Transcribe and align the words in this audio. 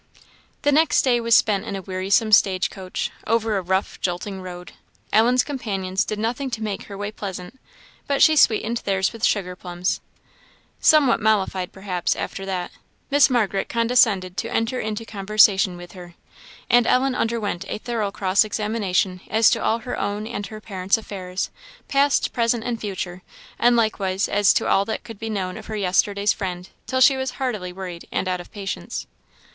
The 0.63 0.71
next 0.71 1.03
day 1.03 1.21
was 1.21 1.35
spent 1.35 1.63
in 1.63 1.75
a 1.75 1.81
wearisome 1.83 2.31
stage 2.31 2.71
coach, 2.71 3.11
over 3.27 3.55
a 3.55 3.61
rough, 3.61 4.01
jolting 4.01 4.41
road. 4.41 4.71
Ellen's 5.13 5.43
companions 5.43 6.03
did 6.05 6.17
nothing 6.17 6.49
to 6.49 6.63
make 6.63 6.85
her 6.85 6.97
way 6.97 7.11
pleasant, 7.11 7.59
but 8.07 8.19
she 8.19 8.35
sweetened 8.35 8.77
theirs 8.77 9.13
with 9.13 9.21
her 9.21 9.27
sugar 9.27 9.55
plums. 9.55 10.01
Somewhat 10.79 11.19
mollified, 11.21 11.71
perhaps, 11.71 12.15
after 12.15 12.47
that, 12.47 12.71
Miss 13.11 13.29
Margaret 13.29 13.69
condescended 13.69 14.37
to 14.37 14.51
enter 14.51 14.79
into 14.79 15.05
conversation 15.05 15.77
with 15.77 15.91
her, 15.91 16.15
and 16.67 16.87
Ellen 16.87 17.13
underwent 17.13 17.63
a 17.67 17.77
thorough 17.77 18.09
cross 18.09 18.43
examination 18.43 19.21
as 19.29 19.51
to 19.51 19.63
all 19.63 19.77
her 19.77 19.99
own 19.99 20.25
and 20.25 20.47
her 20.47 20.59
parents' 20.59 20.97
affairs, 20.97 21.51
past, 21.87 22.33
present, 22.33 22.63
and 22.63 22.81
future; 22.81 23.21
and 23.59 23.75
likewise 23.75 24.27
as 24.27 24.51
to 24.55 24.67
all 24.67 24.83
that 24.85 25.03
could 25.03 25.19
be 25.19 25.29
known 25.29 25.57
of 25.57 25.67
her 25.67 25.75
yesterday's 25.75 26.33
friend, 26.33 26.69
till 26.87 27.01
she 27.01 27.17
was 27.17 27.37
heartily 27.37 27.71
worried, 27.71 28.07
and 28.11 28.27
out 28.27 28.41
of 28.41 28.51
patience. 28.51 29.05